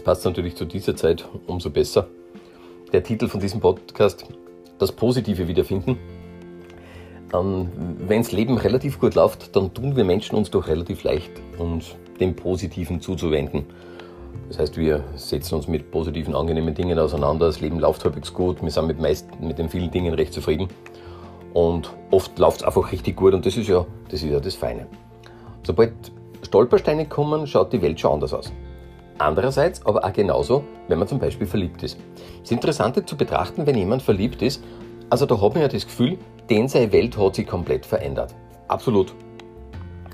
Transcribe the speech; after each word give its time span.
Jetzt 0.00 0.06
passt 0.06 0.20
es 0.22 0.24
natürlich 0.24 0.56
zu 0.56 0.64
dieser 0.64 0.96
Zeit 0.96 1.28
umso 1.46 1.68
besser. 1.68 2.06
Der 2.90 3.02
Titel 3.02 3.28
von 3.28 3.38
diesem 3.38 3.60
Podcast, 3.60 4.24
das 4.78 4.92
Positive 4.92 5.46
wiederfinden. 5.46 5.98
Ähm, 7.34 7.68
Wenn 7.98 8.22
das 8.22 8.32
Leben 8.32 8.56
relativ 8.56 8.98
gut 8.98 9.14
läuft, 9.14 9.54
dann 9.54 9.74
tun 9.74 9.96
wir 9.96 10.04
Menschen 10.04 10.36
uns 10.36 10.48
doch 10.50 10.68
relativ 10.68 11.02
leicht, 11.02 11.30
uns 11.58 11.96
dem 12.18 12.34
Positiven 12.34 13.02
zuzuwenden. 13.02 13.66
Das 14.48 14.58
heißt, 14.58 14.78
wir 14.78 15.04
setzen 15.16 15.56
uns 15.56 15.68
mit 15.68 15.90
positiven, 15.90 16.34
angenehmen 16.34 16.74
Dingen 16.74 16.98
auseinander. 16.98 17.44
Das 17.44 17.60
Leben 17.60 17.78
läuft 17.78 18.02
halbwegs 18.02 18.32
gut. 18.32 18.62
Wir 18.62 18.70
sind 18.70 18.86
mit, 18.86 18.98
meist, 18.98 19.38
mit 19.38 19.58
den 19.58 19.68
vielen 19.68 19.90
Dingen 19.90 20.14
recht 20.14 20.32
zufrieden. 20.32 20.68
Und 21.52 21.92
oft 22.10 22.38
läuft 22.38 22.62
es 22.62 22.66
einfach 22.66 22.90
richtig 22.90 23.16
gut 23.16 23.34
und 23.34 23.44
das 23.44 23.54
ist, 23.54 23.68
ja, 23.68 23.84
das 24.08 24.22
ist 24.22 24.30
ja 24.30 24.40
das 24.40 24.54
Feine. 24.54 24.86
Sobald 25.62 25.92
Stolpersteine 26.42 27.04
kommen, 27.04 27.46
schaut 27.46 27.70
die 27.74 27.82
Welt 27.82 28.00
schon 28.00 28.14
anders 28.14 28.32
aus. 28.32 28.50
Andererseits 29.20 29.84
aber 29.84 30.02
auch 30.02 30.12
genauso, 30.14 30.64
wenn 30.88 30.98
man 30.98 31.06
zum 31.06 31.18
Beispiel 31.18 31.46
verliebt 31.46 31.82
ist. 31.82 31.98
Es 32.36 32.44
ist 32.44 32.52
interessant 32.52 33.06
zu 33.06 33.18
betrachten, 33.18 33.66
wenn 33.66 33.76
jemand 33.76 34.00
verliebt 34.00 34.40
ist. 34.40 34.64
Also 35.10 35.26
da 35.26 35.38
hat 35.38 35.52
man 35.52 35.60
ja 35.60 35.68
das 35.68 35.84
Gefühl, 35.84 36.16
denn 36.48 36.68
seine 36.68 36.90
Welt 36.90 37.18
hat 37.18 37.34
sich 37.34 37.46
komplett 37.46 37.84
verändert. 37.84 38.34
Absolut. 38.68 39.12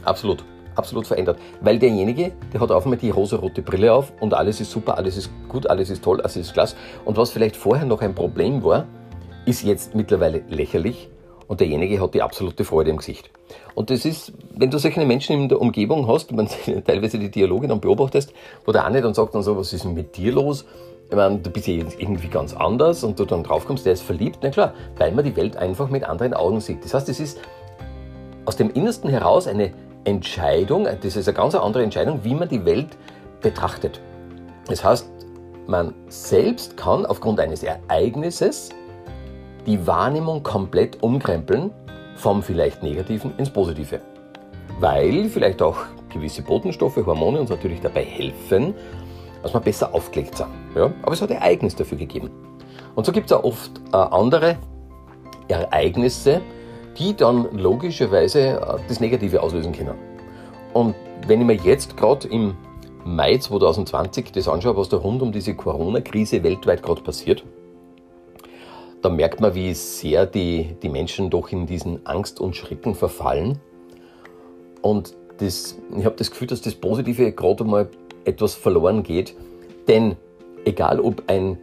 Absolut. 0.04 0.44
Absolut 0.74 1.06
verändert. 1.06 1.38
Weil 1.60 1.78
derjenige, 1.78 2.32
der 2.52 2.60
hat 2.60 2.72
auf 2.72 2.82
einmal 2.84 2.98
die 2.98 3.10
rosa-rote 3.10 3.62
Brille 3.62 3.92
auf 3.92 4.12
und 4.18 4.34
alles 4.34 4.60
ist 4.60 4.72
super, 4.72 4.98
alles 4.98 5.16
ist 5.16 5.30
gut, 5.48 5.68
alles 5.68 5.88
ist 5.88 6.02
toll, 6.02 6.20
alles 6.20 6.36
ist 6.36 6.52
klasse. 6.52 6.74
Und 7.04 7.16
was 7.16 7.30
vielleicht 7.30 7.56
vorher 7.56 7.86
noch 7.86 8.00
ein 8.02 8.14
Problem 8.14 8.64
war, 8.64 8.86
ist 9.44 9.62
jetzt 9.62 9.94
mittlerweile 9.94 10.42
lächerlich 10.48 11.10
und 11.48 11.60
derjenige 11.60 12.00
hat 12.00 12.14
die 12.14 12.22
absolute 12.22 12.64
Freude 12.64 12.90
im 12.90 12.96
Gesicht. 12.96 13.30
Und 13.74 13.90
das 13.90 14.04
ist, 14.04 14.32
wenn 14.54 14.70
du 14.70 14.78
solche 14.78 15.04
Menschen 15.04 15.40
in 15.40 15.48
der 15.48 15.60
Umgebung 15.60 16.08
hast, 16.08 16.32
man 16.32 16.48
teilweise 16.86 17.18
die 17.18 17.30
Dialoge 17.30 17.68
dann 17.68 17.80
beobachtest, 17.80 18.32
wo 18.64 18.72
der 18.72 18.84
eine 18.84 19.00
dann 19.00 19.14
sagt 19.14 19.34
dann 19.34 19.42
so, 19.42 19.56
was 19.56 19.72
ist 19.72 19.84
denn 19.84 19.94
mit 19.94 20.16
dir 20.16 20.32
los? 20.32 20.64
Ich 21.08 21.14
meine, 21.14 21.38
du 21.38 21.50
bist 21.50 21.68
ja 21.68 21.74
irgendwie 21.98 22.28
ganz 22.28 22.52
anders 22.52 23.04
und 23.04 23.18
du 23.18 23.24
dann 23.24 23.44
draufkommst, 23.44 23.86
der 23.86 23.92
ist 23.92 24.02
verliebt. 24.02 24.40
Na 24.42 24.50
klar, 24.50 24.74
weil 24.96 25.12
man 25.12 25.24
die 25.24 25.36
Welt 25.36 25.56
einfach 25.56 25.88
mit 25.88 26.02
anderen 26.02 26.34
Augen 26.34 26.60
sieht. 26.60 26.84
Das 26.84 26.94
heißt, 26.94 27.08
es 27.08 27.20
ist 27.20 27.38
aus 28.44 28.56
dem 28.56 28.70
Innersten 28.70 29.08
heraus 29.08 29.46
eine 29.46 29.72
Entscheidung, 30.04 30.84
das 30.84 31.16
ist 31.16 31.28
eine 31.28 31.36
ganz 31.36 31.54
andere 31.54 31.82
Entscheidung, 31.82 32.20
wie 32.22 32.34
man 32.34 32.48
die 32.48 32.64
Welt 32.64 32.96
betrachtet. 33.40 34.00
Das 34.68 34.82
heißt, 34.84 35.08
man 35.66 35.94
selbst 36.08 36.76
kann 36.76 37.06
aufgrund 37.06 37.40
eines 37.40 37.62
Ereignisses 37.62 38.70
die 39.66 39.86
Wahrnehmung 39.86 40.42
komplett 40.42 41.02
umkrempeln 41.02 41.70
vom 42.16 42.42
vielleicht 42.42 42.82
Negativen 42.82 43.32
ins 43.36 43.50
Positive. 43.50 44.00
Weil 44.80 45.28
vielleicht 45.28 45.60
auch 45.60 45.76
gewisse 46.12 46.42
Botenstoffe, 46.42 46.96
Hormone 47.04 47.40
uns 47.40 47.50
natürlich 47.50 47.80
dabei 47.80 48.04
helfen, 48.04 48.74
dass 49.42 49.52
wir 49.52 49.60
besser 49.60 49.94
aufgelegt 49.94 50.36
sind. 50.36 50.48
Ja? 50.74 50.92
Aber 51.02 51.12
es 51.12 51.20
hat 51.20 51.30
Ereignis 51.30 51.74
dafür 51.74 51.98
gegeben. 51.98 52.30
Und 52.94 53.04
so 53.04 53.12
gibt 53.12 53.26
es 53.26 53.32
auch 53.32 53.44
oft 53.44 53.72
äh, 53.92 53.96
andere 53.96 54.56
Ereignisse, 55.48 56.40
die 56.98 57.14
dann 57.14 57.48
logischerweise 57.56 58.40
äh, 58.40 58.78
das 58.88 59.00
Negative 59.00 59.42
auslösen 59.42 59.72
können. 59.72 59.94
Und 60.72 60.94
wenn 61.26 61.40
ich 61.40 61.46
mir 61.46 61.56
jetzt 61.56 61.96
gerade 61.96 62.28
im 62.28 62.56
Mai 63.04 63.38
2020 63.38 64.32
das 64.32 64.48
anschaue, 64.48 64.76
was 64.76 64.88
da 64.88 64.96
rund 64.96 65.22
um 65.22 65.32
diese 65.32 65.54
Corona-Krise 65.54 66.42
weltweit 66.42 66.82
gerade 66.82 67.02
passiert, 67.02 67.44
da 69.06 69.10
merkt 69.10 69.40
man, 69.40 69.54
wie 69.54 69.72
sehr 69.72 70.26
die, 70.26 70.74
die 70.82 70.88
Menschen 70.88 71.30
doch 71.30 71.52
in 71.52 71.64
diesen 71.64 72.04
Angst 72.06 72.40
und 72.40 72.56
Schrecken 72.56 72.96
verfallen. 72.96 73.60
Und 74.82 75.14
das, 75.38 75.78
ich 75.96 76.04
habe 76.04 76.16
das 76.16 76.32
Gefühl, 76.32 76.48
dass 76.48 76.60
das 76.60 76.74
Positive 76.74 77.30
gerade 77.30 77.62
mal 77.62 77.88
etwas 78.24 78.56
verloren 78.56 79.04
geht. 79.04 79.36
Denn 79.86 80.16
egal, 80.64 80.98
ob, 80.98 81.22
ein, 81.28 81.56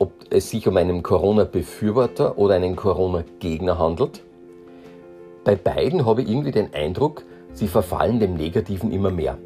ob 0.00 0.10
es 0.30 0.50
sich 0.50 0.66
um 0.66 0.76
einen 0.76 1.04
Corona-Befürworter 1.04 2.36
oder 2.36 2.54
einen 2.54 2.74
Corona-Gegner 2.74 3.78
handelt, 3.78 4.24
bei 5.44 5.54
beiden 5.54 6.04
habe 6.04 6.22
ich 6.22 6.28
irgendwie 6.28 6.50
den 6.50 6.74
Eindruck, 6.74 7.22
sie 7.52 7.68
verfallen 7.68 8.18
dem 8.18 8.34
Negativen 8.34 8.90
immer 8.90 9.10
mehr. 9.10 9.38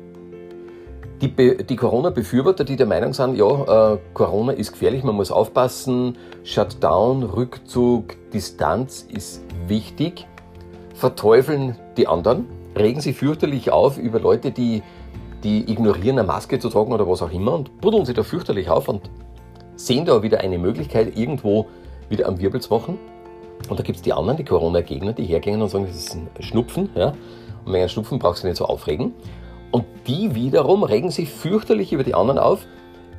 Die, 1.22 1.64
die 1.64 1.76
Corona-Befürworter, 1.76 2.64
die 2.64 2.74
der 2.74 2.86
Meinung 2.86 3.12
sind, 3.12 3.36
ja, 3.36 3.92
äh, 3.94 3.98
Corona 4.12 4.54
ist 4.54 4.72
gefährlich, 4.72 5.04
man 5.04 5.14
muss 5.14 5.30
aufpassen, 5.30 6.18
Shutdown, 6.42 7.22
Rückzug, 7.22 8.16
Distanz 8.32 9.06
ist 9.08 9.44
wichtig, 9.68 10.26
verteufeln 10.94 11.76
die 11.96 12.08
anderen, 12.08 12.46
regen 12.76 13.00
sie 13.00 13.12
fürchterlich 13.12 13.70
auf 13.70 13.98
über 13.98 14.18
Leute, 14.18 14.50
die, 14.50 14.82
die 15.44 15.70
ignorieren, 15.70 16.18
eine 16.18 16.26
Maske 16.26 16.58
zu 16.58 16.68
tragen 16.70 16.92
oder 16.92 17.08
was 17.08 17.22
auch 17.22 17.30
immer 17.30 17.54
und 17.54 17.80
buddeln 17.80 18.04
sie 18.04 18.14
da 18.14 18.24
fürchterlich 18.24 18.68
auf 18.68 18.88
und 18.88 19.08
sehen 19.76 20.04
da 20.04 20.24
wieder 20.24 20.40
eine 20.40 20.58
Möglichkeit, 20.58 21.16
irgendwo 21.16 21.68
wieder 22.08 22.26
am 22.26 22.40
Wirbel 22.40 22.60
zu 22.60 22.74
machen. 22.74 22.98
Und 23.68 23.78
da 23.78 23.84
gibt 23.84 23.94
es 23.94 24.02
die 24.02 24.12
anderen, 24.12 24.38
die 24.38 24.44
Corona-Gegner, 24.44 25.12
die 25.12 25.26
hergehen 25.26 25.62
und 25.62 25.68
sagen, 25.68 25.86
das 25.86 25.96
ist 25.96 26.16
ein 26.16 26.28
Schnupfen. 26.40 26.90
Ja? 26.96 27.14
Und 27.64 27.72
wenn 27.72 27.80
ein 27.80 27.88
Schnupfen 27.88 28.18
brauchst 28.18 28.42
du 28.42 28.48
nicht 28.48 28.56
so 28.56 28.64
aufregen. 28.64 29.14
Und 29.72 29.86
die 30.06 30.34
wiederum 30.34 30.84
regen 30.84 31.10
sich 31.10 31.30
fürchterlich 31.30 31.92
über 31.92 32.04
die 32.04 32.14
anderen 32.14 32.38
auf, 32.38 32.66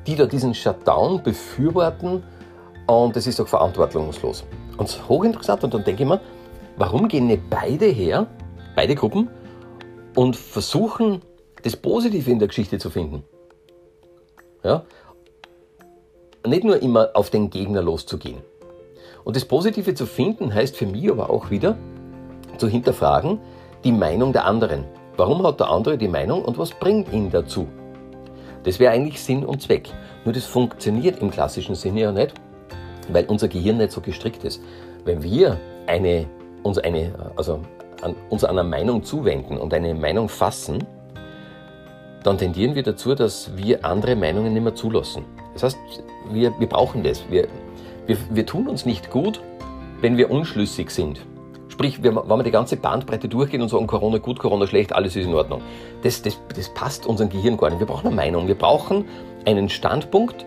die 0.08 0.16
da 0.16 0.26
diesen 0.26 0.54
Shutdown 0.54 1.22
befürworten. 1.24 2.24
Und 2.88 3.16
das 3.16 3.28
ist 3.28 3.40
doch 3.40 3.48
verantwortungslos. 3.48 4.46
Und 4.78 4.88
es 4.88 4.96
ist 4.96 5.10
hochinteressant. 5.10 5.64
Und 5.64 5.74
dann 5.74 5.84
denke 5.84 6.04
ich 6.04 6.10
mir, 6.10 6.22
warum 6.78 7.08
gehen 7.08 7.28
nicht 7.28 7.50
beide 7.50 7.88
her, 7.88 8.28
beide 8.76 8.96
Gruppen, 8.96 9.30
und 10.16 10.36
versuchen, 10.36 11.22
das 11.64 11.76
Positive 11.76 12.30
in 12.30 12.40
der 12.40 12.48
Geschichte 12.48 12.78
zu 12.78 12.92
finden? 12.92 13.24
Ja? 14.64 14.84
Nicht 16.46 16.64
nur 16.64 16.82
immer 16.82 17.10
auf 17.16 17.32
den 17.32 17.50
Gegner 17.50 17.82
loszugehen. 17.82 18.42
Und 19.24 19.36
das 19.36 19.46
Positive 19.46 19.96
zu 19.96 20.06
finden 20.06 20.54
heißt 20.54 20.76
für 20.76 20.86
mich 20.86 21.10
aber 21.10 21.30
auch 21.30 21.50
wieder 21.50 21.78
zu 22.58 22.68
hinterfragen 22.68 23.40
die 23.84 23.92
Meinung 23.92 24.34
der 24.34 24.46
anderen. 24.46 24.86
Warum 25.16 25.46
hat 25.46 25.60
der 25.60 25.70
andere 25.70 25.98
die 25.98 26.08
Meinung 26.08 26.44
und 26.44 26.58
was 26.58 26.72
bringt 26.72 27.14
ihn 27.14 27.30
dazu? 27.30 27.68
Das 28.64 28.80
wäre 28.80 28.94
eigentlich 28.94 29.22
Sinn 29.22 29.46
und 29.46 29.62
Zweck. 29.62 29.90
Nur 30.26 30.34
das 30.34 30.46
funktioniert 30.46 31.20
im 31.20 31.30
klassischen 31.30 31.76
Sinne 31.76 32.02
ja 32.02 32.12
nicht, 32.12 32.34
weil 33.10 33.26
unser 33.26 33.48
Gehirn 33.48 33.78
nicht 33.78 33.92
so 33.92 34.02
gestrickt 34.02 34.44
ist. 34.44 34.62
Wenn 35.06 35.22
wir 35.22 35.60
eine, 35.86 36.26
uns, 36.64 36.80
eine, 36.80 37.14
also 37.36 37.60
an, 38.02 38.16
uns 38.30 38.44
einer 38.44 38.64
Meinung 38.64 39.04
zuwenden 39.04 39.58
und 39.58 39.74
eine 39.74 39.94
Meinung 39.94 40.30
fassen, 40.30 40.84
dann 42.24 42.38
tendieren 42.38 42.74
wir 42.74 42.84
dazu, 42.84 43.14
dass 43.14 43.56
wir 43.56 43.86
andere 43.86 44.16
Meinungen 44.16 44.54
nicht 44.54 44.64
mehr 44.64 44.76
zulassen. 44.76 45.26
Das 45.54 45.64
heißt, 45.64 45.78
wir, 46.32 46.54
wir 46.58 46.68
brauchen 46.68 47.04
das. 47.04 47.24
Wir, 47.30 47.48
wir, 48.08 48.18
wir 48.32 48.46
tun 48.46 48.68
uns 48.68 48.86
nicht 48.86 49.12
gut, 49.12 49.42
wenn 50.02 50.18
wir 50.18 50.32
unschlüssig 50.32 50.90
sind. 50.90 51.22
Sprich, 51.74 52.04
wenn 52.04 52.14
wir 52.14 52.44
die 52.44 52.52
ganze 52.52 52.78
Bandbreite 52.78 53.28
durchgehen 53.28 53.64
und 53.64 53.70
sagen, 53.70 53.88
Corona 53.88 54.20
gut, 54.20 54.38
Corona 54.38 54.68
schlecht, 54.68 54.94
alles 54.94 55.16
ist 55.16 55.26
in 55.26 55.34
Ordnung. 55.34 55.64
Das, 56.04 56.22
das, 56.22 56.40
das 56.56 56.72
passt 56.72 57.08
unserem 57.08 57.32
Gehirn 57.32 57.58
gar 57.58 57.72
nicht. 57.72 57.80
Wir 57.80 57.88
brauchen 57.88 58.06
eine 58.06 58.16
Meinung. 58.16 58.48
Wir 58.48 58.54
brauchen 58.54 59.06
einen 59.48 59.70
Standpunkt, 59.70 60.46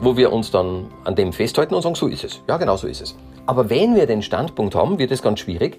wo 0.00 0.16
wir 0.16 0.32
uns 0.32 0.50
dann 0.50 0.86
an 1.04 1.14
dem 1.14 1.34
festhalten 1.34 1.74
und 1.74 1.82
sagen, 1.82 1.94
so 1.94 2.06
ist 2.06 2.24
es. 2.24 2.40
Ja, 2.48 2.56
genau 2.56 2.78
so 2.78 2.86
ist 2.86 3.02
es. 3.02 3.14
Aber 3.44 3.68
wenn 3.68 3.94
wir 3.94 4.06
den 4.06 4.22
Standpunkt 4.22 4.74
haben, 4.74 4.98
wird 4.98 5.10
es 5.10 5.20
ganz 5.20 5.40
schwierig, 5.40 5.78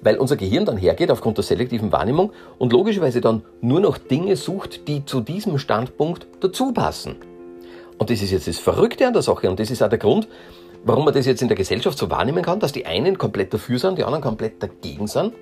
weil 0.00 0.16
unser 0.16 0.34
Gehirn 0.34 0.64
dann 0.64 0.78
hergeht 0.78 1.12
aufgrund 1.12 1.36
der 1.38 1.44
selektiven 1.44 1.92
Wahrnehmung 1.92 2.32
und 2.58 2.72
logischerweise 2.72 3.20
dann 3.20 3.44
nur 3.60 3.78
noch 3.78 3.98
Dinge 3.98 4.34
sucht, 4.34 4.88
die 4.88 5.04
zu 5.04 5.20
diesem 5.20 5.58
Standpunkt 5.58 6.26
dazu 6.40 6.72
passen. 6.72 7.18
Und 7.98 8.10
das 8.10 8.20
ist 8.20 8.32
jetzt 8.32 8.48
das 8.48 8.58
Verrückte 8.58 9.06
an 9.06 9.12
der 9.12 9.22
Sache 9.22 9.48
und 9.48 9.60
das 9.60 9.70
ist 9.70 9.80
auch 9.80 9.88
der 9.88 9.98
Grund, 9.98 10.26
warum 10.84 11.04
man 11.04 11.14
das 11.14 11.26
jetzt 11.26 11.42
in 11.42 11.48
der 11.48 11.56
Gesellschaft 11.56 11.98
so 11.98 12.10
wahrnehmen 12.10 12.42
kann, 12.42 12.60
dass 12.60 12.72
die 12.72 12.86
einen 12.86 13.18
komplett 13.18 13.52
dafür 13.54 13.78
sind, 13.78 13.98
die 13.98 14.04
anderen 14.04 14.22
komplett 14.22 14.62
dagegen 14.62 15.06
sind. 15.06 15.32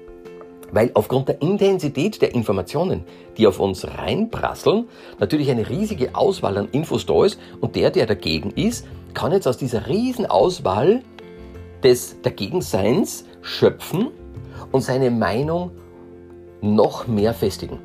Weil 0.72 0.90
aufgrund 0.94 1.28
der 1.28 1.42
Intensität 1.42 2.22
der 2.22 2.34
Informationen, 2.34 3.04
die 3.36 3.46
auf 3.46 3.58
uns 3.58 3.86
reinprasseln, 3.86 4.88
natürlich 5.18 5.50
eine 5.50 5.68
riesige 5.68 6.14
Auswahl 6.14 6.58
an 6.58 6.68
Infos 6.70 7.06
da 7.06 7.24
ist 7.24 7.40
und 7.60 7.74
der, 7.74 7.90
der 7.90 8.06
dagegen 8.06 8.50
ist, 8.52 8.86
kann 9.12 9.32
jetzt 9.32 9.48
aus 9.48 9.56
dieser 9.56 9.88
riesen 9.88 10.26
Auswahl 10.26 11.02
des 11.82 12.20
Dagegenseins 12.22 13.24
schöpfen 13.42 14.08
und 14.70 14.82
seine 14.82 15.10
Meinung 15.10 15.72
noch 16.60 17.08
mehr 17.08 17.34
festigen. 17.34 17.78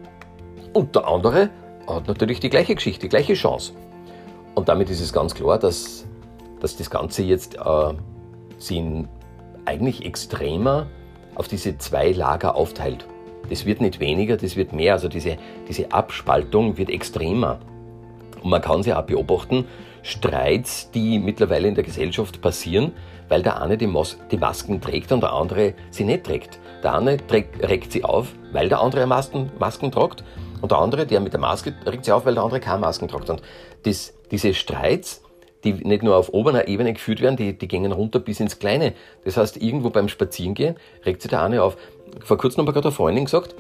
Und 0.74 0.96
der 0.96 1.08
andere 1.08 1.50
hat 1.88 2.08
natürlich 2.08 2.40
die 2.40 2.50
gleiche 2.50 2.76
Geschichte, 2.76 3.02
die 3.02 3.10
gleiche 3.10 3.34
Chance. 3.34 3.74
Und 4.54 4.70
damit 4.70 4.90
ist 4.90 5.02
es 5.02 5.14
ganz 5.14 5.34
klar, 5.34 5.58
dass, 5.58 6.06
dass 6.66 6.78
das 6.78 6.90
Ganze 6.90 7.22
jetzt 7.22 7.58
äh, 7.58 7.94
sich 8.58 8.82
eigentlich 9.66 10.04
extremer 10.04 10.88
auf 11.36 11.48
diese 11.48 11.78
zwei 11.78 12.12
Lager 12.12 12.56
aufteilt. 12.56 13.06
Das 13.52 13.68
wird 13.68 13.82
nicht 13.82 14.00
weniger, 14.00 14.36
das 14.36 14.56
wird 14.56 14.74
mehr. 14.74 14.94
Also 14.94 15.08
diese, 15.08 15.38
diese 15.70 15.92
Abspaltung 15.92 16.76
wird 16.80 16.90
extremer. 16.90 17.60
Und 18.42 18.50
man 18.50 18.64
kann 18.64 18.82
sie 18.82 18.96
auch 18.96 19.04
beobachten, 19.04 19.66
Streits, 20.02 20.90
die 20.90 21.20
mittlerweile 21.20 21.68
in 21.68 21.76
der 21.76 21.84
Gesellschaft 21.84 22.42
passieren, 22.42 22.94
weil 23.30 23.44
der 23.44 23.62
eine 23.62 23.78
die, 23.78 23.86
Mas 23.86 24.18
die 24.32 24.38
Masken 24.38 24.82
trägt 24.82 25.12
und 25.12 25.22
der 25.22 25.34
andere 25.34 25.76
sie 25.92 26.04
nicht 26.04 26.24
trägt. 26.24 26.60
Der 26.82 26.96
eine 26.96 27.18
trägt, 27.28 27.62
regt 27.62 27.92
sie 27.92 28.04
auf, 28.04 28.30
weil 28.54 28.70
der 28.70 28.82
andere 28.82 29.06
Masken, 29.06 29.52
Masken 29.60 29.92
tragt 29.92 30.24
Und 30.64 30.72
der 30.72 30.80
andere, 30.80 31.06
der 31.06 31.20
mit 31.20 31.34
der 31.34 31.40
Maske, 31.40 31.76
regt 31.86 32.06
sich 32.06 32.12
auf, 32.12 32.26
weil 32.26 32.34
der 32.34 32.44
andere 32.44 32.60
keine 32.60 32.80
Masken 32.80 33.08
tragt. 33.08 33.30
Und 33.30 33.44
das, 33.84 34.16
diese 34.32 34.56
Streits, 34.56 35.22
die 35.66 35.74
nicht 35.74 36.04
nur 36.04 36.16
auf 36.16 36.34
oberer 36.34 36.68
Ebene 36.68 36.94
geführt 36.94 37.22
werden, 37.22 37.36
die, 37.36 37.58
die 37.58 37.68
gehen 37.68 37.92
runter 37.92 38.20
bis 38.20 38.40
ins 38.40 38.60
Kleine. 38.60 38.94
Das 39.26 39.36
heißt, 39.36 39.58
irgendwo 39.58 39.90
beim 39.90 40.08
Spazierengehen 40.08 40.76
regt 41.06 41.22
sich 41.22 41.30
der 41.30 41.44
eine 41.44 41.64
auf. 41.64 41.76
Vor 42.24 42.38
kurzem 42.38 42.60
haben 42.60 42.68
wir 42.68 42.74
gerade 42.74 42.88
eine 42.88 42.96
Freundin 42.96 43.26
gesagt, 43.26 43.56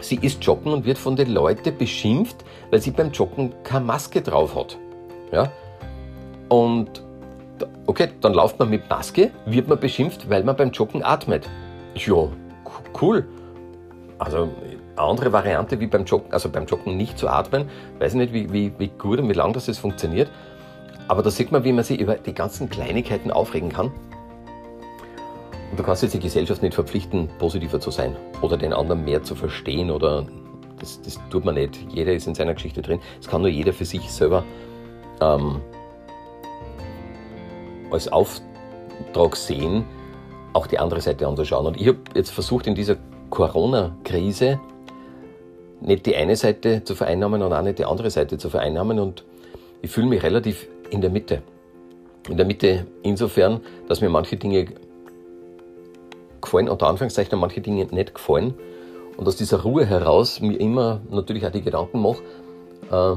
sie 0.00 0.16
ist 0.16 0.44
joggen 0.44 0.72
und 0.72 0.84
wird 0.86 0.98
von 0.98 1.14
den 1.14 1.30
Leuten 1.32 1.76
beschimpft, 1.76 2.44
weil 2.70 2.80
sie 2.80 2.90
beim 2.90 3.12
Joggen 3.12 3.52
keine 3.62 3.84
Maske 3.84 4.22
drauf 4.22 4.56
hat. 4.56 4.76
Ja? 5.30 5.52
Und 6.48 7.02
okay, 7.86 8.08
dann 8.20 8.34
läuft 8.34 8.58
man 8.58 8.70
mit 8.70 8.88
Maske, 8.88 9.30
wird 9.44 9.68
man 9.68 9.78
beschimpft, 9.78 10.28
weil 10.30 10.42
man 10.42 10.56
beim 10.56 10.70
Joggen 10.70 11.04
atmet. 11.04 11.48
Ja, 11.94 12.28
cool. 13.00 13.26
Also 14.18 14.48
andere 14.96 15.32
Variante 15.32 15.78
wie 15.78 15.86
beim 15.86 16.04
Joggen, 16.04 16.32
also 16.32 16.48
beim 16.48 16.64
Joggen 16.66 16.96
nicht 16.96 17.18
zu 17.18 17.28
atmen, 17.28 17.68
weiß 17.98 18.12
ich 18.12 18.18
nicht, 18.18 18.32
wie, 18.32 18.52
wie, 18.52 18.72
wie 18.78 18.88
gut 18.88 19.18
und 19.18 19.28
wie 19.28 19.34
lange 19.34 19.52
das 19.52 19.78
funktioniert. 19.78 20.30
Aber 21.08 21.22
da 21.22 21.30
sieht 21.30 21.52
man, 21.52 21.64
wie 21.64 21.72
man 21.72 21.84
sich 21.84 22.00
über 22.00 22.16
die 22.16 22.34
ganzen 22.34 22.68
Kleinigkeiten 22.68 23.30
aufregen 23.30 23.70
kann. 23.70 23.92
Und 25.70 25.78
du 25.78 25.82
kannst 25.82 26.02
jetzt 26.02 26.14
die 26.14 26.20
Gesellschaft 26.20 26.62
nicht 26.62 26.74
verpflichten, 26.74 27.28
positiver 27.38 27.80
zu 27.80 27.90
sein 27.90 28.16
oder 28.40 28.56
den 28.56 28.72
anderen 28.72 29.04
mehr 29.04 29.22
zu 29.22 29.34
verstehen 29.34 29.90
oder 29.90 30.26
das, 30.78 31.00
das 31.02 31.18
tut 31.30 31.44
man 31.44 31.54
nicht. 31.54 31.78
Jeder 31.90 32.12
ist 32.12 32.26
in 32.26 32.34
seiner 32.34 32.54
Geschichte 32.54 32.82
drin. 32.82 33.00
Es 33.20 33.28
kann 33.28 33.40
nur 33.40 33.50
jeder 33.50 33.72
für 33.72 33.84
sich 33.84 34.10
selber 34.10 34.44
ähm, 35.20 35.60
als 37.90 38.08
Auftrag 38.08 39.36
sehen, 39.36 39.84
auch 40.52 40.66
die 40.66 40.78
andere 40.78 41.00
Seite 41.00 41.26
anzuschauen. 41.26 41.66
Und 41.66 41.80
ich 41.80 41.88
habe 41.88 41.98
jetzt 42.14 42.30
versucht, 42.30 42.66
in 42.66 42.74
dieser 42.74 42.96
Corona-Krise 43.30 44.60
nicht 45.80 46.06
die 46.06 46.16
eine 46.16 46.36
Seite 46.36 46.84
zu 46.84 46.94
vereinnahmen 46.94 47.42
und 47.42 47.52
auch 47.52 47.62
nicht 47.62 47.78
die 47.78 47.84
andere 47.84 48.10
Seite 48.10 48.38
zu 48.38 48.50
vereinnahmen. 48.50 48.98
Und 48.98 49.24
ich 49.82 49.90
fühle 49.90 50.06
mich 50.06 50.22
relativ 50.22 50.68
in 50.90 51.00
der 51.00 51.10
Mitte. 51.10 51.42
In 52.28 52.36
der 52.36 52.46
Mitte 52.46 52.86
insofern, 53.02 53.60
dass 53.88 54.00
mir 54.00 54.08
manche 54.08 54.36
Dinge 54.36 54.66
gefallen, 56.40 56.68
unter 56.68 56.88
Anführungszeichen, 56.88 57.38
manche 57.38 57.60
Dinge 57.60 57.86
nicht 57.86 58.14
gefallen. 58.14 58.54
Und 59.16 59.26
aus 59.26 59.36
dieser 59.36 59.62
Ruhe 59.62 59.86
heraus 59.86 60.40
mir 60.40 60.58
immer 60.60 61.00
natürlich 61.10 61.46
auch 61.46 61.50
die 61.50 61.62
Gedanken 61.62 62.02
mache, 62.02 62.22
äh, 62.90 63.16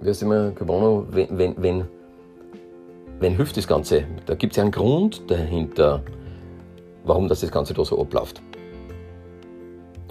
wie 0.00 0.08
heißt 0.08 0.22
immer, 0.22 0.50
gewonnen, 0.50 1.06
wenn, 1.10 1.38
wenn, 1.38 1.54
wenn, 1.58 1.84
wenn 3.20 3.36
hilft 3.36 3.56
das 3.56 3.66
Ganze? 3.66 4.04
Da 4.26 4.34
gibt 4.34 4.52
es 4.52 4.56
ja 4.56 4.62
einen 4.62 4.72
Grund 4.72 5.30
dahinter, 5.30 6.02
warum 7.04 7.28
das, 7.28 7.40
das 7.40 7.50
Ganze 7.50 7.74
da 7.74 7.84
so 7.84 8.00
abläuft. 8.00 8.42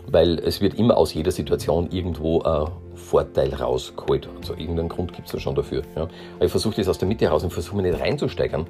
Weil 0.07 0.39
es 0.39 0.61
wird 0.61 0.75
immer 0.79 0.97
aus 0.97 1.13
jeder 1.13 1.31
Situation 1.31 1.89
irgendwo 1.91 2.41
ein 2.41 2.67
Vorteil 3.03 3.53
rausgeholt. 3.53 4.27
Also 4.39 4.53
irgendeinen 4.53 4.89
Grund 4.89 5.13
gibt 5.13 5.27
es 5.27 5.33
da 5.33 5.39
schon 5.39 5.55
dafür. 5.55 5.83
Ja. 5.95 6.03
Aber 6.03 6.45
ich 6.45 6.51
versuche 6.51 6.75
das 6.75 6.87
aus 6.87 6.97
der 6.97 7.07
Mitte 7.07 7.25
heraus 7.25 7.43
und 7.43 7.51
versuche 7.51 7.75
mich 7.77 7.85
nicht 7.85 8.01
reinzusteigern, 8.01 8.65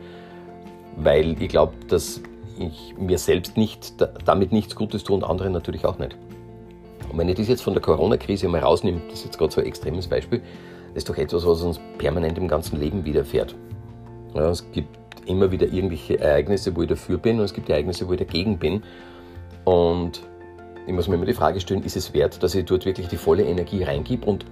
weil 0.98 1.42
ich 1.42 1.50
glaube, 1.50 1.74
dass 1.88 2.22
ich 2.60 2.96
mir 2.98 3.18
selbst 3.18 3.58
nicht, 3.58 3.94
damit 4.26 4.52
nichts 4.52 4.76
Gutes 4.76 5.04
tue 5.04 5.16
und 5.16 5.24
anderen 5.24 5.54
natürlich 5.54 5.86
auch 5.86 5.98
nicht. 5.98 6.16
Und 7.12 7.18
wenn 7.18 7.30
ich 7.30 7.36
das 7.36 7.48
jetzt 7.48 7.62
von 7.62 7.74
der 7.74 7.82
Corona-Krise 7.82 8.48
mal 8.48 8.62
rausnehme, 8.62 9.02
das 9.10 9.20
ist 9.20 9.26
jetzt 9.26 9.38
gerade 9.38 9.54
so 9.54 9.62
ein 9.62 9.68
extremes 9.68 10.08
Beispiel, 10.08 10.42
das 10.90 10.98
ist 11.04 11.10
doch 11.10 11.18
etwas, 11.18 11.46
was 11.46 11.62
uns 11.62 11.80
permanent 11.98 12.38
im 12.38 12.48
ganzen 12.48 12.80
Leben 12.80 13.06
widerfährt. 13.06 13.56
Ja, 14.36 14.50
es 14.50 14.72
gibt 14.72 14.98
immer 15.26 15.52
wieder 15.52 15.68
irgendwelche 15.68 16.20
Ereignisse, 16.20 16.76
wo 16.76 16.82
ich 16.82 16.90
dafür 16.90 17.18
bin 17.18 17.40
und 17.40 17.46
es 17.46 17.54
gibt 17.54 17.70
Ereignisse, 17.70 18.08
wo 18.08 18.14
ich 18.14 18.20
dagegen 18.20 18.58
bin. 18.58 18.84
Und 19.64 20.22
ich 20.86 20.94
muss 20.94 21.08
mir 21.08 21.16
immer 21.16 21.26
die 21.26 21.34
Frage 21.34 21.60
stellen, 21.60 21.84
ist 21.84 21.96
es 21.96 22.14
wert, 22.14 22.44
dass 22.44 22.56
ich 22.56 22.66
dort 22.66 22.86
wirklich 22.86 23.08
die 23.08 23.18
volle 23.18 23.44
Energie 23.44 23.84
reingebe 23.84 24.26
und 24.26 24.46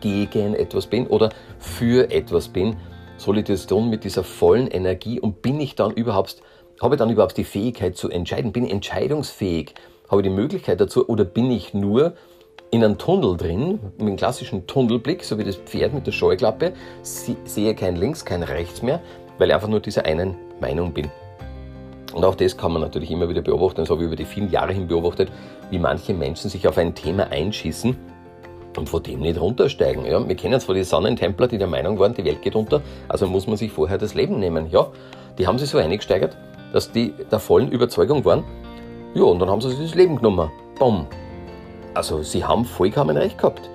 gegen 0.00 0.54
etwas 0.54 0.86
bin 0.86 1.06
oder 1.06 1.30
für 1.58 2.10
etwas 2.10 2.48
bin? 2.48 2.76
Soll 3.16 3.38
ich 3.38 3.44
das 3.44 3.66
tun 3.66 3.90
mit 3.90 4.04
dieser 4.04 4.24
vollen 4.24 4.68
Energie 4.68 5.20
und 5.20 5.42
bin 5.42 5.60
ich 5.60 5.74
dann 5.74 5.92
überhaupt, 5.92 6.42
habe 6.80 6.94
ich 6.94 6.98
dann 6.98 7.10
überhaupt 7.10 7.36
die 7.36 7.44
Fähigkeit 7.44 7.96
zu 7.96 8.08
entscheiden? 8.08 8.52
Bin 8.52 8.64
ich 8.64 8.72
entscheidungsfähig? 8.72 9.74
Habe 10.08 10.20
ich 10.20 10.28
die 10.28 10.34
Möglichkeit 10.34 10.80
dazu 10.80 11.08
oder 11.08 11.24
bin 11.24 11.50
ich 11.50 11.74
nur 11.74 12.14
in 12.70 12.84
einem 12.84 12.98
Tunnel 12.98 13.36
drin, 13.36 13.78
mit 13.98 14.00
einem 14.00 14.16
klassischen 14.16 14.66
Tunnelblick, 14.66 15.24
so 15.24 15.38
wie 15.38 15.44
das 15.44 15.56
Pferd 15.56 15.94
mit 15.94 16.06
der 16.06 16.12
Scheuklappe, 16.12 16.72
sehe 17.02 17.74
kein 17.74 17.96
links, 17.96 18.24
kein 18.24 18.42
rechts 18.42 18.82
mehr, 18.82 19.00
weil 19.38 19.48
ich 19.48 19.54
einfach 19.54 19.68
nur 19.68 19.80
dieser 19.80 20.04
einen 20.04 20.36
Meinung 20.60 20.92
bin. 20.92 21.10
Und 22.14 22.24
auch 22.24 22.36
das 22.36 22.56
kann 22.56 22.72
man 22.72 22.80
natürlich 22.80 23.10
immer 23.10 23.28
wieder 23.28 23.42
beobachten, 23.42 23.80
das 23.80 23.90
habe 23.90 24.02
ich 24.02 24.06
über 24.06 24.16
die 24.16 24.24
vielen 24.24 24.50
Jahre 24.50 24.72
hin 24.72 24.86
beobachtet, 24.86 25.32
wie 25.70 25.78
manche 25.78 26.14
Menschen 26.14 26.48
sich 26.48 26.68
auf 26.68 26.78
ein 26.78 26.94
Thema 26.94 27.24
einschießen 27.24 27.96
und 28.76 28.88
vor 28.88 29.00
dem 29.00 29.20
nicht 29.20 29.40
runtersteigen. 29.40 30.06
Ja, 30.06 30.26
wir 30.26 30.36
kennen 30.36 30.60
zwar 30.60 30.76
die 30.76 30.84
Sonnentempler, 30.84 31.48
die 31.48 31.58
der 31.58 31.66
Meinung 31.66 31.98
waren, 31.98 32.14
die 32.14 32.24
Welt 32.24 32.40
geht 32.42 32.54
unter, 32.54 32.82
also 33.08 33.26
muss 33.26 33.48
man 33.48 33.56
sich 33.56 33.72
vorher 33.72 33.98
das 33.98 34.14
Leben 34.14 34.38
nehmen. 34.38 34.70
Ja, 34.70 34.86
die 35.38 35.46
haben 35.46 35.58
sich 35.58 35.70
so 35.70 35.78
eingesteigert, 35.78 36.36
dass 36.72 36.92
die 36.92 37.12
der 37.30 37.40
vollen 37.40 37.70
Überzeugung 37.70 38.24
waren, 38.24 38.44
ja, 39.14 39.24
und 39.24 39.40
dann 39.40 39.50
haben 39.50 39.60
sie 39.60 39.70
sich 39.70 39.80
das 39.80 39.94
Leben 39.94 40.16
genommen. 40.16 40.50
Bumm, 40.78 41.06
also 41.94 42.22
sie 42.22 42.44
haben 42.44 42.64
vollkommen 42.64 43.16
recht 43.16 43.38
gehabt, 43.38 43.68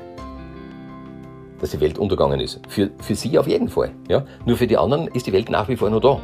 dass 1.59 1.71
die 1.71 1.79
Welt 1.79 1.97
untergegangen 1.97 2.39
ist. 2.39 2.59
Für, 2.67 2.89
für 3.01 3.15
sie 3.15 3.37
auf 3.37 3.47
jeden 3.47 3.69
Fall. 3.69 3.91
Ja? 4.07 4.25
Nur 4.45 4.57
für 4.57 4.67
die 4.67 4.77
anderen 4.77 5.07
ist 5.07 5.27
die 5.27 5.33
Welt 5.33 5.49
nach 5.49 5.67
wie 5.67 5.75
vor 5.75 5.89
noch 5.89 6.01
da. 6.01 6.21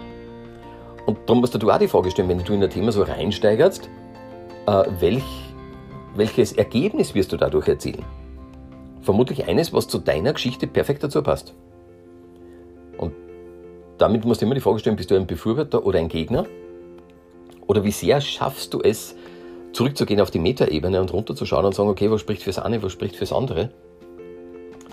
Und 1.06 1.18
darum 1.25 1.42
musst 1.42 1.62
du 1.62 1.69
auch 1.69 1.78
die 1.78 1.88
Frage 1.88 2.12
stellen, 2.12 2.30
wenn 2.30 2.44
du 2.44 2.54
in 2.54 2.63
ein 2.63 2.69
Thema 2.69 2.92
so 2.92 3.04
reinsteigerst, 3.04 3.90
äh, 4.68 4.84
welch, 5.00 5.24
welches 6.16 6.54
Ergebnis 6.54 7.13
wirst 7.13 7.31
du 7.31 7.38
dadurch 7.38 7.68
erzielen? 7.68 8.04
Vermutlich 9.02 9.48
eines, 9.48 9.72
was 9.72 9.88
zu 9.88 10.00
deiner 10.00 10.34
Geschichte 10.34 10.66
perfekt 10.66 11.04
dazu 11.04 11.22
passt. 11.22 11.54
Und 12.98 13.13
damit 13.98 14.25
musst 14.25 14.42
du 14.42 14.46
immer 14.46 14.56
die 14.56 14.62
Frage 14.62 14.80
stellen, 14.80 14.96
bist 14.96 15.12
du 15.12 15.16
ein 15.16 15.28
Befürworter 15.28 15.86
oder 15.86 16.00
ein 16.00 16.10
Gegner? 16.10 16.46
Oder 17.68 17.84
wie 17.84 17.92
sehr 17.92 18.19
schaffst 18.22 18.74
du 18.74 18.81
es, 18.81 19.16
zurückzugehen 19.74 20.22
auf 20.22 20.31
die 20.31 20.40
Metaebene 20.40 21.02
und 21.02 21.13
runterzuschauen 21.13 21.66
und 21.66 21.75
sagen, 21.75 21.90
okay, 21.90 22.10
was 22.10 22.22
spricht 22.22 22.44
fürs 22.44 22.60
eine, 22.60 22.81
was 22.81 22.92
spricht 22.92 23.16
fürs 23.16 23.34
andere. 23.34 23.69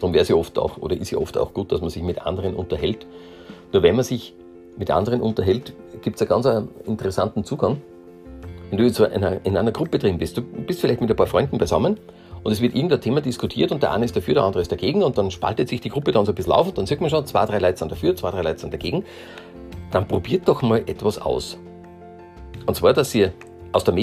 Dann 0.01 0.13
wäre 0.13 0.23
es 0.23 0.29
ja 0.29 0.35
oft 0.35 0.59
auch, 0.59 0.79
oder 0.79 0.97
ist 0.97 1.11
ja 1.11 1.19
oft 1.19 1.39
auch 1.39 1.55
gut, 1.55 1.71
dass 1.71 1.81
man 1.81 1.91
sich 1.91 2.03
mit 2.03 2.27
anderen 2.27 2.55
unterhält. 2.55 3.07
Nur 3.73 3.83
wenn 3.83 3.95
man 3.95 4.05
sich 4.05 4.35
mit 4.77 4.91
anderen 4.91 5.21
unterhält, 5.21 5.73
gibt 6.03 6.21
es 6.21 6.31
einen 6.31 6.43
ganz 6.43 6.69
interessanten 6.87 7.45
Zugang. 7.45 7.81
Wenn 8.71 8.79
du 8.79 8.85
jetzt 8.85 9.01
in 9.01 9.07
einer, 9.07 9.45
in 9.45 9.57
einer 9.57 9.73
Gruppe 9.73 9.99
drin 9.99 10.19
bist, 10.19 10.37
du 10.37 10.43
bist 10.43 10.81
vielleicht 10.81 11.01
mit 11.01 11.11
ein 11.11 11.17
paar 11.17 11.27
Freunden 11.27 11.59
beisammen 11.59 11.99
und 12.43 12.53
es 12.53 12.61
wird 12.61 12.75
irgendein 12.75 13.01
Thema 13.01 13.21
diskutiert 13.21 13.71
und 13.71 13.83
der 13.83 13.93
eine 13.93 14.05
ist 14.05 14.17
dafür, 14.17 14.35
der 14.35 14.45
andere 14.45 14.63
ist 14.63 14.73
dagegen 14.73 15.03
und 15.03 15.19
dann 15.19 15.31
spaltet 15.31 15.69
sich 15.69 15.81
die 15.81 15.91
Gruppe 15.91 16.13
dann 16.13 16.25
so 16.25 16.33
ein 16.33 16.35
bisschen 16.35 16.53
auf 16.53 16.69
und 16.69 16.79
dann 16.79 16.87
sieht 16.87 17.01
man 17.01 17.11
schon, 17.11 17.27
zwei, 17.27 17.45
drei 17.47 17.59
Leute 17.59 17.79
sind 17.79 17.93
dafür, 17.93 18.17
zwei, 18.17 18.31
drei 18.31 18.43
Leute 18.43 18.61
sind 18.61 18.73
dagegen. 18.73 19.05
Dann 19.91 20.09
probiert 20.09 20.49
doch 20.49 20.63
mal 20.63 20.79
etwas 20.87 21.21
aus. 21.21 21.59
Und 22.67 22.75
zwar, 22.75 22.95
dass 22.95 23.15
ihr 23.15 23.33
aus 23.73 23.85
der 23.85 23.95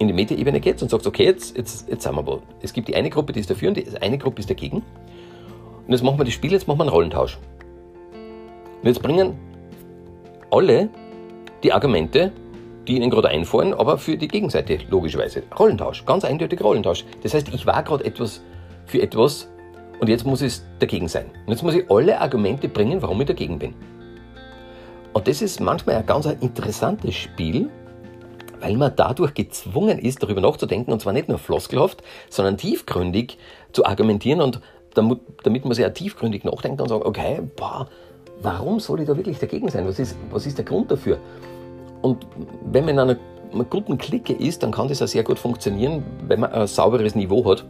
in 0.00 0.08
die 0.08 0.14
Metaebene 0.14 0.60
geht 0.60 0.80
und 0.80 0.90
sagt, 0.90 1.06
okay, 1.06 1.24
jetzt, 1.24 1.56
jetzt, 1.56 1.88
jetzt 1.88 2.02
sind 2.04 2.14
wir 2.14 2.26
wo. 2.26 2.40
Es 2.62 2.72
gibt 2.72 2.88
die 2.88 2.96
eine 2.96 3.10
Gruppe, 3.10 3.34
die 3.34 3.40
ist 3.40 3.50
dafür 3.50 3.68
und 3.68 3.76
die 3.76 3.86
eine 4.00 4.16
Gruppe 4.16 4.40
ist 4.40 4.48
dagegen. 4.48 4.78
Und 4.78 5.92
jetzt 5.92 6.02
machen 6.02 6.18
wir 6.18 6.24
das 6.24 6.32
Spiel, 6.32 6.52
jetzt 6.52 6.66
machen 6.66 6.78
wir 6.78 6.84
einen 6.84 6.90
Rollentausch. 6.90 7.38
Und 8.80 8.86
jetzt 8.86 9.02
bringen 9.02 9.38
alle 10.50 10.88
die 11.62 11.72
Argumente, 11.72 12.32
die 12.88 12.96
ihnen 12.96 13.10
gerade 13.10 13.28
einfallen, 13.28 13.74
aber 13.74 13.98
für 13.98 14.16
die 14.16 14.28
Gegenseite, 14.28 14.78
logischerweise. 14.88 15.42
Rollentausch, 15.58 16.04
ganz 16.06 16.24
eindeutig 16.24 16.62
Rollentausch. 16.62 17.04
Das 17.22 17.34
heißt, 17.34 17.48
ich 17.54 17.66
war 17.66 17.82
gerade 17.82 18.04
etwas 18.04 18.42
für 18.86 19.00
etwas 19.00 19.48
und 20.00 20.08
jetzt 20.08 20.26
muss 20.26 20.42
es 20.42 20.64
dagegen 20.78 21.08
sein. 21.08 21.26
Und 21.46 21.52
jetzt 21.52 21.62
muss 21.62 21.74
ich 21.74 21.90
alle 21.90 22.20
Argumente 22.20 22.68
bringen, 22.68 23.02
warum 23.02 23.20
ich 23.20 23.26
dagegen 23.26 23.58
bin. 23.58 23.74
Und 25.12 25.28
das 25.28 25.42
ist 25.42 25.60
manchmal 25.60 25.96
ein 25.96 26.06
ganz 26.06 26.26
interessantes 26.26 27.14
Spiel, 27.14 27.68
weil 28.60 28.76
man 28.76 28.92
dadurch 28.94 29.34
gezwungen 29.34 29.98
ist, 29.98 30.22
darüber 30.22 30.40
nachzudenken, 30.40 30.92
und 30.92 31.00
zwar 31.00 31.12
nicht 31.12 31.28
nur 31.28 31.38
floskelhaft, 31.38 32.02
sondern 32.28 32.56
tiefgründig 32.56 33.38
zu 33.72 33.84
argumentieren 33.84 34.40
und 34.40 34.60
damit, 34.94 35.20
damit 35.42 35.64
man 35.64 35.74
sehr 35.74 35.92
tiefgründig 35.92 36.44
nachdenkt 36.44 36.80
und 36.80 36.88
sagt, 36.88 37.04
okay, 37.04 37.40
boah, 37.56 37.88
warum 38.42 38.80
soll 38.80 39.00
ich 39.00 39.06
da 39.06 39.16
wirklich 39.16 39.38
dagegen 39.38 39.68
sein? 39.68 39.86
Was 39.86 39.98
ist, 39.98 40.16
was 40.30 40.46
ist 40.46 40.58
der 40.58 40.64
Grund 40.64 40.90
dafür? 40.90 41.18
Und 42.02 42.26
wenn 42.64 42.84
man 42.84 42.94
in 42.94 43.00
einer, 43.00 43.16
guten 43.64 43.98
Clique 43.98 44.32
ist, 44.32 44.62
dann 44.62 44.70
kann 44.70 44.88
das 44.88 45.02
auch 45.02 45.08
sehr 45.08 45.24
gut 45.24 45.38
funktionieren, 45.38 46.04
wenn 46.26 46.40
man 46.40 46.52
ein 46.52 46.66
sauberes 46.66 47.14
Niveau 47.14 47.44
hat. 47.50 47.64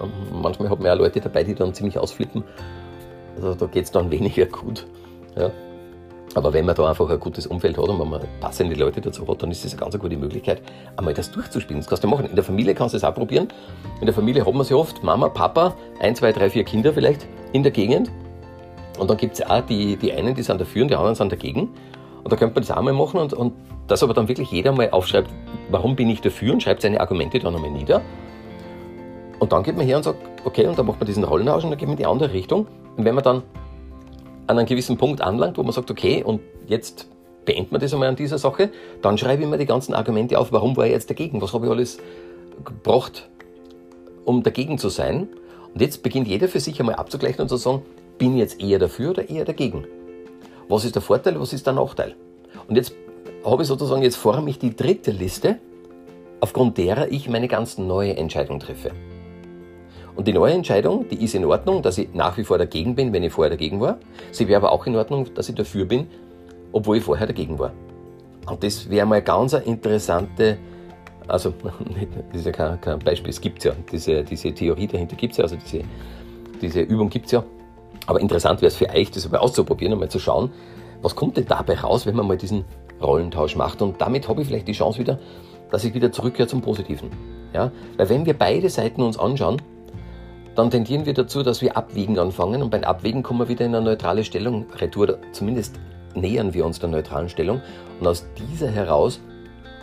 Und 0.00 0.42
manchmal 0.42 0.70
hat 0.70 0.78
man 0.78 0.86
ja 0.86 0.94
Leute 0.94 1.20
dabei, 1.20 1.42
die 1.42 1.54
dann 1.54 1.74
ziemlich 1.74 1.98
ausflippen. 1.98 2.44
Also 3.36 3.54
da 3.54 3.66
geht 3.66 3.84
es 3.84 3.90
dann 3.90 4.10
weniger 4.10 4.46
gut. 4.46 4.86
Ja. 5.36 5.50
Aber 6.34 6.52
wenn 6.52 6.66
man 6.66 6.74
da 6.74 6.88
einfach 6.88 7.08
ein 7.08 7.18
gutes 7.18 7.46
Umfeld 7.46 7.78
hat 7.78 7.88
und 7.88 7.98
wenn 7.98 8.08
man 8.08 8.20
passende 8.40 8.76
Leute 8.76 9.00
dazu 9.00 9.26
hat, 9.26 9.42
dann 9.42 9.50
ist 9.50 9.64
das 9.64 9.72
eine 9.72 9.80
ganz 9.80 9.98
gute 9.98 10.16
Möglichkeit, 10.16 10.62
einmal 10.96 11.14
das 11.14 11.30
durchzuspielen. 11.30 11.80
Das 11.80 11.88
kannst 11.88 12.04
du 12.04 12.08
machen. 12.08 12.26
In 12.26 12.34
der 12.34 12.44
Familie 12.44 12.74
kannst 12.74 12.92
du 12.92 12.98
es 12.98 13.04
auch 13.04 13.14
probieren. 13.14 13.48
In 14.00 14.06
der 14.06 14.14
Familie 14.14 14.44
hat 14.44 14.54
man 14.54 14.64
sie 14.64 14.74
oft, 14.74 15.02
Mama, 15.02 15.30
Papa, 15.30 15.74
ein, 16.00 16.14
zwei, 16.14 16.32
drei, 16.32 16.50
vier 16.50 16.64
Kinder 16.64 16.92
vielleicht 16.92 17.26
in 17.52 17.62
der 17.62 17.72
Gegend. 17.72 18.10
Und 18.98 19.08
dann 19.08 19.16
gibt 19.16 19.34
es 19.34 19.46
auch 19.46 19.62
die, 19.62 19.96
die 19.96 20.12
einen, 20.12 20.34
die 20.34 20.42
sind 20.42 20.60
dafür 20.60 20.82
und 20.82 20.88
die 20.88 20.96
anderen 20.96 21.14
sind 21.14 21.32
dagegen. 21.32 21.70
Und 22.28 22.32
da 22.32 22.36
könnte 22.36 22.56
man 22.56 22.62
das 22.62 22.76
auch 22.76 22.82
mal 22.82 22.92
machen 22.92 23.20
und, 23.20 23.32
und 23.32 23.54
dass 23.86 24.02
aber 24.02 24.12
dann 24.12 24.28
wirklich 24.28 24.50
jeder 24.50 24.70
mal 24.72 24.90
aufschreibt, 24.90 25.30
warum 25.70 25.96
bin 25.96 26.10
ich 26.10 26.20
dafür 26.20 26.52
und 26.52 26.62
schreibt 26.62 26.82
seine 26.82 27.00
Argumente 27.00 27.38
dann 27.38 27.56
einmal 27.56 27.70
nieder. 27.70 28.02
Und 29.38 29.50
dann 29.50 29.62
geht 29.62 29.78
man 29.78 29.86
her 29.86 29.96
und 29.96 30.02
sagt, 30.02 30.18
okay, 30.44 30.66
und 30.66 30.78
dann 30.78 30.84
macht 30.84 31.00
man 31.00 31.06
diesen 31.06 31.24
Rollentausch 31.24 31.64
und 31.64 31.70
dann 31.70 31.78
geht 31.78 31.88
man 31.88 31.96
in 31.96 32.02
die 32.02 32.06
andere 32.06 32.34
Richtung. 32.34 32.66
Und 32.98 33.06
wenn 33.06 33.14
man 33.14 33.24
dann 33.24 33.42
an 34.46 34.58
einen 34.58 34.66
gewissen 34.66 34.98
Punkt 34.98 35.22
anlangt, 35.22 35.56
wo 35.56 35.62
man 35.62 35.72
sagt, 35.72 35.90
okay, 35.90 36.22
und 36.22 36.42
jetzt 36.66 37.08
beendet 37.46 37.72
man 37.72 37.80
das 37.80 37.94
einmal 37.94 38.10
an 38.10 38.16
dieser 38.16 38.36
Sache, 38.36 38.68
dann 39.00 39.16
schreibe 39.16 39.44
ich 39.44 39.48
mir 39.48 39.56
die 39.56 39.64
ganzen 39.64 39.94
Argumente 39.94 40.38
auf, 40.38 40.52
warum 40.52 40.76
war 40.76 40.84
ich 40.84 40.92
jetzt 40.92 41.08
dagegen, 41.08 41.40
was 41.40 41.54
habe 41.54 41.64
ich 41.64 41.72
alles 41.72 41.96
gebracht, 42.62 43.30
um 44.26 44.42
dagegen 44.42 44.76
zu 44.76 44.90
sein. 44.90 45.28
Und 45.72 45.80
jetzt 45.80 46.02
beginnt 46.02 46.28
jeder 46.28 46.46
für 46.46 46.60
sich 46.60 46.78
einmal 46.78 46.96
abzugleichen 46.96 47.40
und 47.40 47.48
zu 47.48 47.56
sagen, 47.56 47.80
bin 48.18 48.34
ich 48.34 48.40
jetzt 48.40 48.60
eher 48.60 48.78
dafür 48.78 49.12
oder 49.12 49.30
eher 49.30 49.46
dagegen? 49.46 49.86
Was 50.68 50.84
ist 50.84 50.94
der 50.94 51.02
Vorteil, 51.02 51.40
was 51.40 51.52
ist 51.52 51.66
der 51.66 51.72
Nachteil? 51.72 52.14
Und 52.68 52.76
jetzt 52.76 52.94
habe 53.44 53.62
ich 53.62 53.68
sozusagen, 53.68 54.02
jetzt 54.02 54.16
forme 54.16 54.50
ich 54.50 54.58
die 54.58 54.76
dritte 54.76 55.10
Liste, 55.10 55.58
aufgrund 56.40 56.76
derer 56.78 57.10
ich 57.10 57.28
meine 57.28 57.48
ganz 57.48 57.78
neue 57.78 58.16
Entscheidung 58.16 58.60
treffe. 58.60 58.90
Und 60.14 60.26
die 60.26 60.32
neue 60.32 60.52
Entscheidung, 60.52 61.08
die 61.08 61.24
ist 61.24 61.34
in 61.34 61.44
Ordnung, 61.44 61.80
dass 61.80 61.96
ich 61.96 62.12
nach 62.12 62.36
wie 62.36 62.44
vor 62.44 62.58
dagegen 62.58 62.94
bin, 62.94 63.12
wenn 63.12 63.22
ich 63.22 63.32
vorher 63.32 63.50
dagegen 63.50 63.80
war. 63.80 63.98
Sie 64.32 64.48
wäre 64.48 64.58
aber 64.58 64.72
auch 64.72 64.84
in 64.86 64.96
Ordnung, 64.96 65.32
dass 65.34 65.48
ich 65.48 65.54
dafür 65.54 65.84
bin, 65.84 66.08
obwohl 66.72 66.96
ich 66.96 67.04
vorher 67.04 67.26
dagegen 67.26 67.58
war. 67.58 67.72
Und 68.50 68.62
das 68.64 68.90
wäre 68.90 69.06
mal 69.06 69.22
ganz 69.22 69.54
eine 69.54 69.64
interessante, 69.64 70.58
also 71.28 71.54
das 72.32 72.40
ist 72.40 72.46
ja 72.46 72.52
kein, 72.52 72.80
kein 72.80 72.98
Beispiel, 72.98 73.30
es 73.30 73.40
gibt 73.40 73.62
ja, 73.64 73.72
diese, 73.90 74.24
diese 74.24 74.52
Theorie 74.52 74.86
dahinter 74.86 75.16
gibt 75.16 75.32
es 75.32 75.38
ja, 75.38 75.44
also 75.44 75.56
diese, 75.56 75.84
diese 76.60 76.80
Übung 76.80 77.08
gibt 77.08 77.26
es 77.26 77.32
ja. 77.32 77.44
Aber 78.08 78.22
interessant 78.22 78.62
wäre 78.62 78.68
es 78.68 78.76
für 78.76 78.88
euch, 78.88 79.10
das 79.10 79.30
mal 79.30 79.36
auszuprobieren 79.36 79.92
und 79.92 80.00
mal 80.00 80.08
zu 80.08 80.18
schauen, 80.18 80.50
was 81.02 81.14
kommt 81.14 81.36
denn 81.36 81.44
dabei 81.44 81.78
raus, 81.78 82.06
wenn 82.06 82.16
man 82.16 82.26
mal 82.26 82.38
diesen 82.38 82.64
Rollentausch 83.02 83.54
macht. 83.54 83.82
Und 83.82 84.00
damit 84.00 84.28
habe 84.28 84.40
ich 84.40 84.48
vielleicht 84.48 84.66
die 84.66 84.72
Chance 84.72 84.98
wieder, 84.98 85.18
dass 85.70 85.84
ich 85.84 85.92
wieder 85.92 86.10
zurückkehre 86.10 86.48
zum 86.48 86.62
Positiven. 86.62 87.10
Ja? 87.52 87.70
Weil 87.98 88.08
wenn 88.08 88.24
wir 88.24 88.32
beide 88.32 88.70
Seiten 88.70 89.02
uns 89.02 89.18
anschauen, 89.18 89.60
dann 90.54 90.70
tendieren 90.70 91.04
wir 91.04 91.12
dazu, 91.12 91.42
dass 91.42 91.60
wir 91.60 91.76
abwiegen 91.76 92.18
anfangen 92.18 92.62
und 92.62 92.70
beim 92.70 92.82
Abwägen 92.82 93.22
kommen 93.22 93.40
wir 93.40 93.48
wieder 93.50 93.66
in 93.66 93.74
eine 93.74 93.84
neutrale 93.84 94.24
Stellung 94.24 94.64
retour, 94.80 95.18
zumindest 95.32 95.78
nähern 96.14 96.54
wir 96.54 96.64
uns 96.64 96.80
der 96.80 96.88
neutralen 96.88 97.28
Stellung 97.28 97.60
und 98.00 98.06
aus 98.06 98.26
dieser 98.38 98.70
heraus 98.70 99.20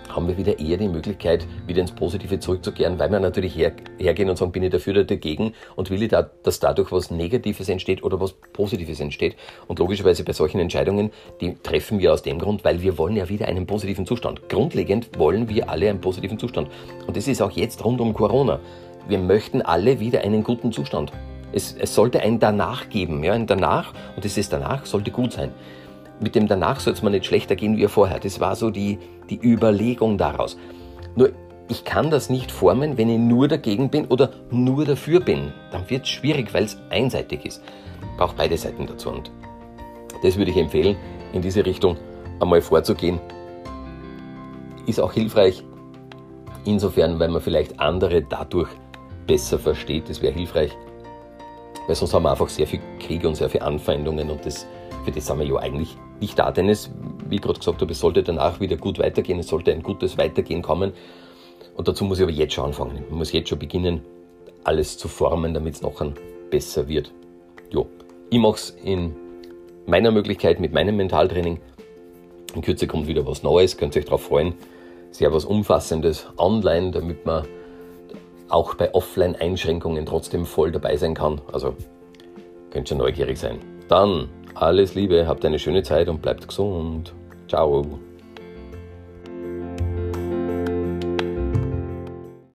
haben 0.10 0.28
wir 0.28 0.38
wieder 0.38 0.60
eher 0.60 0.78
die 0.78 0.88
Möglichkeit, 0.88 1.48
wieder 1.68 1.82
ins 1.82 1.92
Positive 1.92 2.40
zurückzukehren, 2.40 3.00
weil 3.00 3.12
wir 3.12 3.20
natürlich 3.20 3.56
her, 3.56 3.74
hergehen 3.98 4.30
und 4.30 4.38
sagen, 4.38 4.52
bin 4.52 4.64
ich 4.64 4.72
dafür 4.72 4.94
oder 4.94 5.04
dagegen 5.04 5.54
und 5.76 5.90
will 5.90 6.02
ich, 6.04 6.10
da, 6.10 6.30
dass 6.44 6.60
dadurch 6.60 6.92
was 6.92 7.12
Negatives 7.12 7.70
entsteht 7.70 8.04
oder 8.04 8.20
was 8.20 8.34
Positives 8.54 9.00
entsteht. 9.00 9.36
Und 9.68 9.80
logischerweise 9.80 10.24
bei 10.24 10.34
solchen 10.34 10.60
Entscheidungen, 10.60 11.12
die 11.42 11.56
treffen 11.56 12.00
wir 12.00 12.14
aus 12.14 12.22
dem 12.22 12.40
Grund, 12.40 12.64
weil 12.64 12.82
wir 12.82 12.98
wollen 12.98 13.16
ja 13.16 13.30
wieder 13.30 13.48
einen 13.48 13.66
positiven 13.66 14.06
Zustand. 14.06 14.48
Grundlegend 14.50 15.18
wollen 15.18 15.50
wir 15.50 15.70
alle 15.70 15.90
einen 15.90 16.02
positiven 16.02 16.40
Zustand. 16.40 16.70
Und 17.08 17.18
das 17.18 17.28
ist 17.28 17.42
auch 17.42 17.52
jetzt 17.52 17.84
rund 17.84 18.02
um 18.02 18.14
Corona. 18.14 18.60
Wir 19.08 19.20
möchten 19.20 19.62
alle 19.62 20.00
wieder 20.00 20.22
einen 20.22 20.44
guten 20.44 20.72
Zustand. 20.72 21.12
Es, 21.52 21.76
es 21.80 21.96
sollte 21.96 22.20
ein 22.22 22.40
Danach 22.40 22.90
geben, 22.90 23.24
ja, 23.24 23.34
ein 23.34 23.48
Danach 23.48 23.94
und 24.16 24.24
dieses 24.24 24.50
Danach 24.50 24.86
sollte 24.86 25.12
gut 25.12 25.32
sein 25.32 25.52
mit 26.20 26.36
dem 26.36 26.48
danach 26.48 26.80
soll 26.80 26.94
es 26.94 27.02
mir 27.02 27.10
nicht 27.10 27.26
schlechter 27.26 27.56
gehen 27.56 27.78
wie 27.78 27.88
vorher. 27.88 28.20
Das 28.20 28.40
war 28.40 28.56
so 28.56 28.70
die, 28.70 29.00
die 29.30 29.40
Überlegung 29.42 30.18
daraus. 30.18 30.58
Nur 31.16 31.32
ich 31.68 31.84
kann 31.84 32.12
das 32.12 32.30
nicht 32.30 32.52
formen, 32.52 32.98
wenn 32.98 33.10
ich 33.10 33.18
nur 33.18 33.48
dagegen 33.48 33.90
bin 33.90 34.06
oder 34.06 34.30
nur 34.52 34.86
dafür 34.86 35.20
bin. 35.20 35.52
Dann 35.72 35.90
wird 35.90 36.04
es 36.04 36.10
schwierig, 36.10 36.54
weil 36.54 36.66
es 36.66 36.78
einseitig 36.90 37.46
ist. 37.46 37.64
Ich 38.02 38.18
brauche 38.18 38.36
beide 38.36 38.58
Seiten 38.58 38.86
dazu. 38.86 39.10
Und 39.10 39.32
das 40.22 40.38
würde 40.38 40.52
ich 40.52 40.58
empfehlen, 40.58 40.96
in 41.34 41.42
diese 41.42 41.66
Richtung 41.66 41.98
einmal 42.40 42.62
vorzugehen. 42.62 43.20
Ist 44.86 45.00
auch 45.00 45.14
hilfreich, 45.14 45.64
insofern, 46.66 47.20
weil 47.20 47.30
man 47.30 47.42
vielleicht 47.42 47.80
andere 47.80 48.22
dadurch 48.22 48.70
besser 49.26 49.58
versteht. 49.58 50.10
Das 50.10 50.22
wäre 50.22 50.34
hilfreich, 50.34 50.72
weil 51.88 51.96
sonst 51.96 52.14
haben 52.14 52.24
wir 52.24 52.32
einfach 52.32 52.50
sehr 52.50 52.68
viel 52.68 52.82
Kriege 53.00 53.28
und 53.28 53.36
sehr 53.36 53.50
viele 53.50 53.64
Anfeindungen 53.64 54.30
und 54.30 54.46
das 54.46 54.68
für 55.06 55.12
das 55.12 55.28
sind 55.28 55.40
wir 55.40 55.46
ja 55.46 55.56
eigentlich 55.58 55.96
nicht 56.20 56.38
da, 56.38 56.52
denn 56.52 56.68
es, 56.68 56.92
wie 57.30 57.36
ich 57.36 57.42
gerade 57.42 57.60
gesagt 57.60 57.80
habe, 57.80 57.92
es 57.92 58.00
sollte 58.00 58.24
danach 58.24 58.60
wieder 58.60 58.76
gut 58.76 59.00
weitergehen, 59.00 59.40
es 59.40 59.48
sollte 59.48 59.72
ein 59.72 59.84
gutes 59.84 60.18
Weitergehen 60.18 60.62
kommen. 60.62 60.94
Und 61.76 61.88
dazu 61.88 62.06
muss 62.06 62.20
ich 62.20 62.24
aber 62.24 62.32
jetzt 62.32 62.54
schon 62.54 62.66
anfangen. 62.66 63.04
Ich 63.08 63.16
muss 63.16 63.32
jetzt 63.32 63.50
schon 63.50 63.60
beginnen, 63.60 64.02
alles 64.64 64.98
zu 64.98 65.08
formen, 65.08 65.54
damit 65.54 65.76
es 65.76 65.82
noch 65.82 66.02
besser 66.50 66.88
wird. 66.88 67.14
Jo, 67.70 67.88
ich 68.30 68.40
mache 68.40 68.56
es 68.56 68.70
in 68.84 69.16
meiner 69.86 70.12
Möglichkeit 70.12 70.60
mit 70.60 70.74
meinem 70.74 70.98
Mentaltraining. 70.98 71.60
In 72.56 72.62
Kürze 72.62 72.88
kommt 72.88 73.08
wieder 73.08 73.26
was 73.28 73.44
Neues, 73.44 73.78
könnt 73.78 73.96
ihr 73.96 74.00
euch 74.00 74.06
darauf 74.06 74.24
freuen. 74.24 74.56
Sehr 75.12 75.32
was 75.34 75.46
Umfassendes 75.46 76.28
online, 76.38 76.92
damit 76.92 77.26
man 77.26 77.46
auch 78.50 78.76
bei 78.76 78.94
Offline-Einschränkungen 78.94 80.06
trotzdem 80.06 80.46
voll 80.46 80.72
dabei 80.72 80.98
sein 80.98 81.14
kann. 81.14 81.42
Also 81.52 81.76
könnt 82.72 82.90
ihr 82.92 82.98
neugierig 82.98 83.38
sein. 83.38 83.60
Dann 83.88 84.30
alles 84.56 84.96
Liebe, 84.96 85.28
habt 85.28 85.46
eine 85.46 85.60
schöne 85.60 85.84
Zeit 85.84 86.08
und 86.08 86.22
bleibt 86.22 86.48
gesund. 86.48 87.14
Ciao. 87.48 88.00